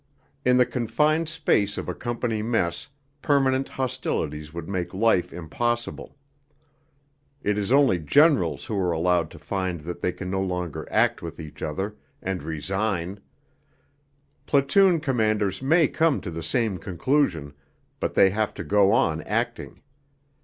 In 0.43 0.57
the 0.57 0.65
confined 0.65 1.29
space 1.29 1.77
of 1.77 1.87
a 1.87 1.93
company 1.93 2.41
mess 2.41 2.87
permanent 3.21 3.67
hostilities 3.69 4.51
would 4.51 4.67
make 4.67 4.95
life 4.95 5.31
impossible; 5.31 6.15
it 7.43 7.55
is 7.55 7.71
only 7.71 7.99
generals 7.99 8.65
who 8.65 8.79
are 8.79 8.91
allowed 8.93 9.29
to 9.29 9.37
find 9.37 9.81
that 9.81 10.01
they 10.01 10.11
can 10.11 10.31
no 10.31 10.41
longer 10.41 10.87
'act 10.89 11.21
with' 11.21 11.39
each 11.39 11.61
other, 11.61 11.97
and 12.19 12.41
resign: 12.41 13.19
platoon 14.47 15.01
commanders 15.01 15.61
may 15.61 15.87
come 15.87 16.19
to 16.21 16.31
the 16.31 16.41
same 16.41 16.79
conclusion, 16.79 17.53
but 17.99 18.15
they 18.15 18.31
have 18.31 18.55
to 18.55 18.63
go 18.63 18.91
on 18.91 19.21
acting. 19.21 19.83